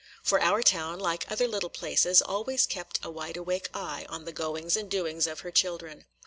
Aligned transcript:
For 0.23 0.41
our 0.41 0.63
town, 0.63 0.97
like 0.99 1.31
other 1.31 1.47
little 1.47 1.69
places, 1.69 2.23
always 2.23 2.65
kept 2.65 2.99
a 3.03 3.11
wide 3.11 3.37
awake 3.37 3.69
eye 3.71 4.07
on 4.09 4.25
the 4.25 4.33
goings 4.33 4.75
and 4.75 4.89
doings 4.89 5.27
of 5.27 5.41
her 5.41 5.51
children. 5.51 6.05